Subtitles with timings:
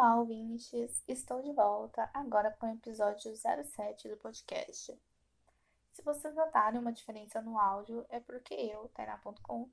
[0.00, 1.02] Olá, ouvintes!
[1.08, 4.96] Estou de volta agora com o episódio 07 do podcast.
[5.90, 9.68] Se vocês notarem uma diferença no áudio, é porque eu, Tainá.com,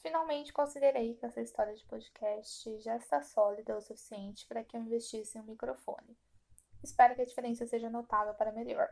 [0.00, 4.80] finalmente considerei que essa história de podcast já está sólida o suficiente para que eu
[4.80, 6.16] investisse em um microfone.
[6.82, 8.88] Espero que a diferença seja notável para melhor.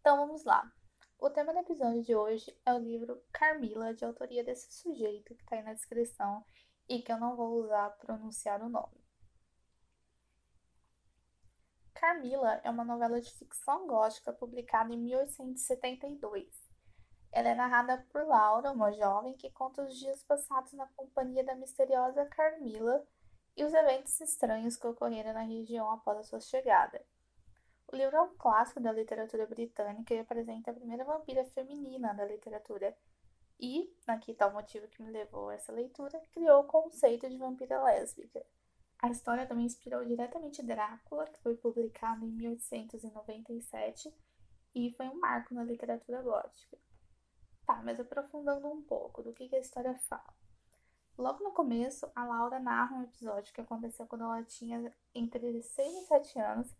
[0.00, 0.68] Então vamos lá.
[1.16, 5.42] O tema do episódio de hoje é o livro Carmila, de autoria desse sujeito que
[5.44, 6.44] está aí na descrição
[6.88, 9.01] e que eu não vou usar pronunciar o nome.
[11.94, 16.48] Carmila é uma novela de ficção gótica publicada em 1872.
[17.30, 21.54] Ela é narrada por Laura, uma jovem que conta os dias passados na companhia da
[21.54, 23.06] misteriosa Carmila
[23.56, 27.02] e os eventos estranhos que ocorreram na região após a sua chegada.
[27.92, 32.24] O livro é um clássico da literatura britânica e apresenta a primeira vampira feminina da
[32.24, 32.96] literatura.
[33.60, 37.36] E, aqui está o motivo que me levou a essa leitura, criou o conceito de
[37.36, 38.44] vampira lésbica.
[39.02, 44.14] A história também inspirou diretamente Drácula, que foi publicado em 1897
[44.76, 46.78] e foi um marco na literatura gótica.
[47.66, 50.32] Tá, mas aprofundando um pouco do que, que a história fala.
[51.18, 56.04] Logo no começo, a Laura narra um episódio que aconteceu quando ela tinha entre 6
[56.04, 56.72] e 7 anos,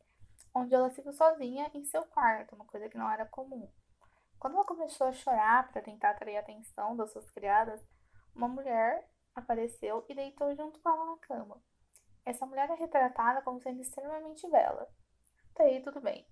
[0.54, 3.68] onde ela se viu sozinha em seu quarto, uma coisa que não era comum.
[4.38, 7.84] Quando ela começou a chorar para tentar atrair a atenção das suas criadas,
[8.32, 11.60] uma mulher apareceu e deitou junto com ela na cama.
[12.24, 14.88] Essa mulher é retratada como sendo extremamente bela.
[15.52, 16.26] Até aí tudo bem.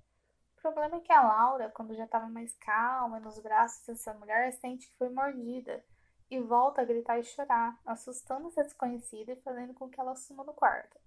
[0.57, 4.53] O problema é que a Laura, quando já estava mais calma nos braços dessa mulher,
[4.53, 5.85] sente que foi mordida
[6.31, 10.45] e volta a gritar e chorar, assustando essa desconhecida e fazendo com que ela suma
[10.45, 10.99] do quarto.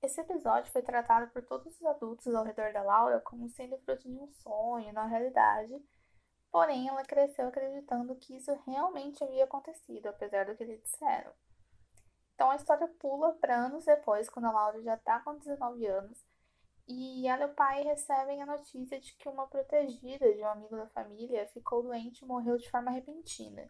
[0.00, 4.08] Esse episódio foi tratado por todos os adultos ao redor da Laura como sendo fruto
[4.08, 5.80] de um sonho, na realidade,
[6.50, 11.32] porém ela cresceu acreditando que isso realmente havia acontecido, apesar do que lhe disseram.
[12.42, 16.26] Então a história pula para anos depois, quando a Laura já está com 19 anos,
[16.88, 20.76] e ela e o pai recebem a notícia de que uma protegida de um amigo
[20.76, 23.64] da família ficou doente e morreu de forma repentina.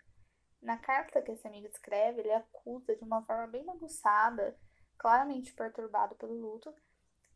[0.62, 4.58] Na carta que esse amigo escreve, ele acusa de uma forma bem bagunçada,
[4.96, 6.74] claramente perturbado pelo luto,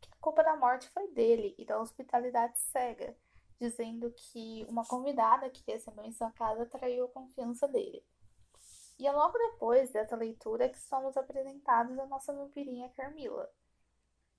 [0.01, 3.15] que a culpa da morte foi dele e da hospitalidade cega,
[3.61, 8.03] dizendo que uma convidada que recebeu em sua casa traiu a confiança dele.
[8.99, 13.49] E é logo depois dessa leitura que somos apresentados a nossa vampirinha Carmila.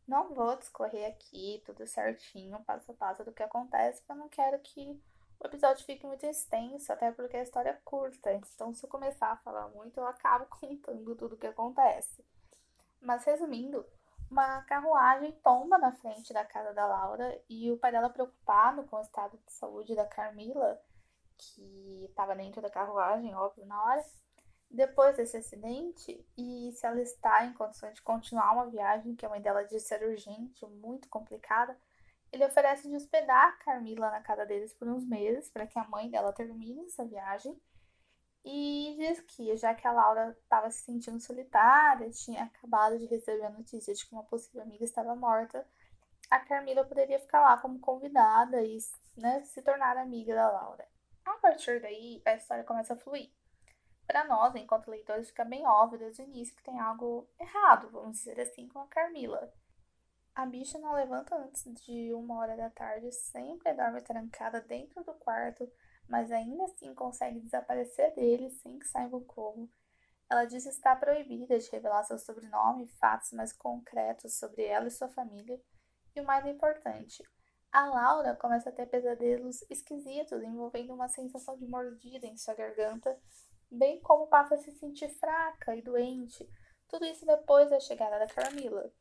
[0.07, 4.29] Não vou discorrer aqui tudo certinho, passo a passo do que acontece, porque eu não
[4.29, 5.01] quero que
[5.41, 8.33] o episódio fique muito extenso, até porque a história é curta.
[8.33, 12.25] Então, se eu começar a falar muito, eu acabo contando tudo o que acontece.
[13.01, 13.87] Mas resumindo,
[14.31, 18.97] uma carruagem tomba na frente da casa da Laura e o pai dela, preocupado com
[18.97, 20.81] o estado de saúde da Carmila,
[21.37, 24.05] que estava dentro da carruagem, óbvio, na hora,
[24.71, 29.29] depois desse acidente, e se ela está em condições de continuar uma viagem que a
[29.29, 31.77] mãe dela disse ser urgente, muito complicada,
[32.31, 36.11] ele oferece de hospedar Carmila na casa deles por uns meses para que a mãe
[36.11, 37.59] dela termine essa viagem.
[38.45, 43.45] E diz que, já que a Laura estava se sentindo solitária, tinha acabado de receber
[43.45, 45.67] a notícia de que uma possível amiga estava morta,
[46.31, 48.79] a Carmila poderia ficar lá como convidada e
[49.17, 50.87] né, se tornar amiga da Laura.
[51.25, 53.31] A partir daí, a história começa a fluir
[54.09, 58.17] para nós, enquanto leitores, fica bem óbvio desde o início que tem algo errado, vamos
[58.17, 59.53] dizer assim, com a Carmila.
[60.35, 65.13] A bicha não levanta antes de uma hora da tarde, sempre dorme trancada dentro do
[65.13, 65.71] quarto,
[66.09, 69.71] mas ainda assim consegue desaparecer dele sem que saibam como.
[70.31, 74.91] Ela diz estar proibida de revelar seu sobrenome e fatos mais concretos sobre ela e
[74.91, 75.61] sua família.
[76.17, 77.23] E o mais importante,
[77.71, 83.15] a Laura começa a ter pesadelos esquisitos envolvendo uma sensação de mordida em sua garganta
[83.71, 86.49] bem como passa a se sentir fraca e doente,
[86.89, 88.93] tudo isso depois da chegada da Carmila.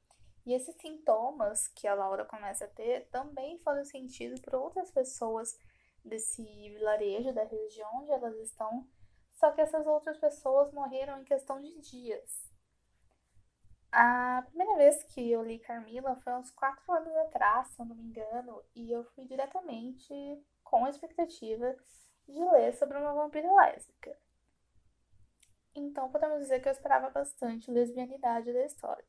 [0.46, 5.58] E esses sintomas que a Laura começa a ter também foram sentidos por outras pessoas
[6.04, 8.88] desse vilarejo, da região onde elas estão,
[9.34, 12.48] só que essas outras pessoas morreram em questão de dias.
[13.92, 17.96] A primeira vez que eu li Carmila foi uns quatro anos atrás, se eu não
[17.96, 20.13] me engano, e eu fui diretamente
[20.63, 21.75] com a expectativa
[22.28, 24.18] de ler sobre uma vampira lésbica.
[25.79, 29.06] Então podemos dizer que eu esperava bastante lesbianidade da história.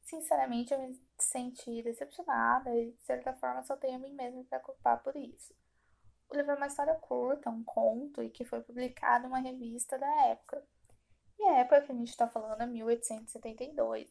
[0.00, 4.60] Sinceramente, eu me senti decepcionada e, de certa forma, só tenho a mim mesma para
[4.60, 5.54] culpar por isso.
[6.30, 9.98] O livro é uma história curta, um conto, e que foi publicado em uma revista
[9.98, 10.66] da época.
[11.38, 14.08] E a época que a gente está falando é 1872.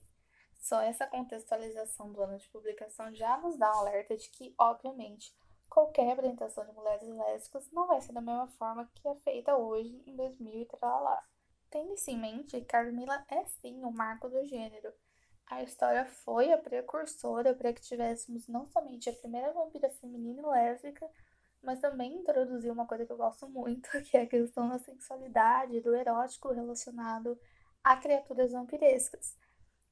[0.59, 5.35] Só essa contextualização do ano de publicação já nos dá um alerta de que, obviamente,
[5.67, 10.03] qualquer representação de mulheres lésbicas não vai ser da mesma forma que é feita hoje,
[10.05, 10.67] em 2000 e.
[11.69, 14.91] Tendo isso em mente, Carmila é sim o marco do gênero.
[15.47, 20.45] A história foi a precursora para que tivéssemos não somente a primeira vampira feminina e
[20.45, 21.09] lésbica,
[21.61, 25.81] mas também introduziu uma coisa que eu gosto muito, que é a questão da sexualidade,
[25.81, 27.39] do erótico relacionado
[27.83, 29.35] a criaturas vampirescas.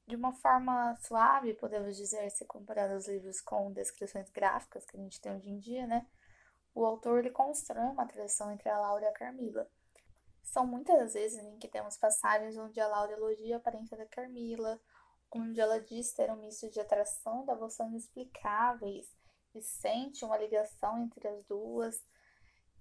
[0.06, 5.00] De uma forma suave, podemos dizer, se comparado aos livros com descrições gráficas que a
[5.00, 6.06] gente tem hoje em dia, né?
[6.74, 9.68] O autor ele constrói uma atração entre a Laura e a Carmila.
[10.50, 14.06] São muitas as vezes em que temos passagens onde a Laura elogia a aparência da
[14.06, 14.80] Carmila,
[15.30, 19.14] onde ela diz ter um misto de atração e devoção inexplicáveis,
[19.54, 22.02] e sente uma ligação entre as duas.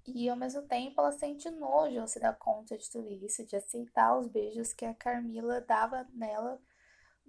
[0.05, 3.57] E ao mesmo tempo ela sente nojo ao se dar conta de tudo isso, de
[3.57, 6.61] aceitar os beijos que a Carmila dava nela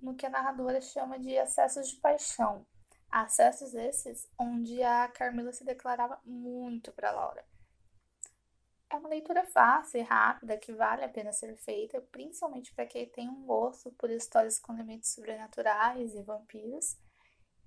[0.00, 2.64] no que a narradora chama de acessos de paixão.
[3.10, 7.44] Acessos esses onde a Carmila se declarava muito para Laura.
[8.98, 13.28] Uma leitura fácil e rápida que vale a pena ser feita, principalmente para quem tem
[13.28, 16.96] um gosto por histórias com elementos sobrenaturais e vampiros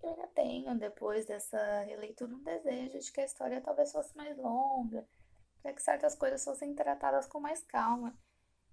[0.03, 4.35] eu ainda tenho, depois dessa releitura, um desejo de que a história talvez fosse mais
[4.37, 5.07] longa,
[5.61, 8.17] para que certas coisas fossem tratadas com mais calma.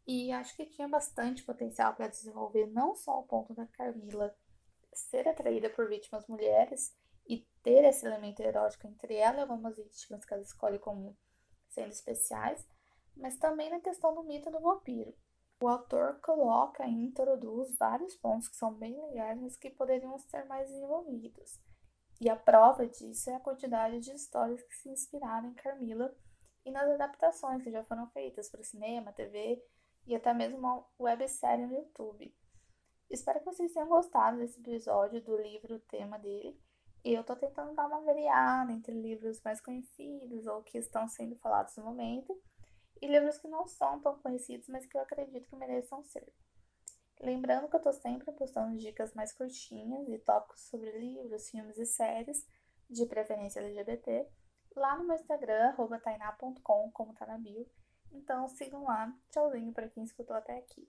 [0.07, 4.35] E acho que tinha bastante potencial para desenvolver não só o ponto da Carmila
[4.95, 6.97] ser atraída por vítimas mulheres
[7.29, 11.15] e ter esse elemento erótico entre ela e algumas vítimas que ela escolhe como
[11.69, 12.67] sendo especiais,
[13.17, 15.15] mas também na questão do mito do vampiro.
[15.61, 20.45] O autor coloca e introduz vários pontos que são bem legais, mas que poderiam ser
[20.45, 21.61] mais desenvolvidos.
[22.21, 26.15] E a prova disso é a quantidade de histórias que se inspiraram em Carmila
[26.65, 29.63] e nas adaptações que já foram feitas para o cinema, TV
[30.07, 32.35] e até mesmo uma websérie no YouTube.
[33.11, 36.61] Espero que vocês tenham gostado desse episódio do livro tema dele.
[37.05, 41.37] E eu estou tentando dar uma variada entre livros mais conhecidos ou que estão sendo
[41.37, 42.37] falados no momento
[43.01, 46.33] e livros que não são tão conhecidos, mas que eu acredito que mereçam ser.
[47.21, 51.87] Lembrando que eu estou sempre postando dicas mais curtinhas e tópicos sobre livros, filmes e
[51.87, 52.45] séries,
[52.89, 54.27] de preferência LGBT,
[54.75, 57.67] lá no meu Instagram, tainá.com, como tá na bio.
[58.13, 59.13] Então sigam lá.
[59.31, 60.89] Tchauzinho para quem escutou até aqui.